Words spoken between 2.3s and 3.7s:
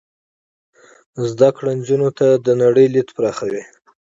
د نړۍ لید پراخوي.